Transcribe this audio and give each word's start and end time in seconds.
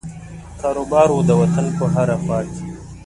کاروبار 0.61 1.07
وو 1.11 1.27
د 1.29 1.31
وطن 1.41 1.65
په 1.77 1.85
هره 1.93 2.15
خوا 2.23 2.39
کې. 2.53 2.61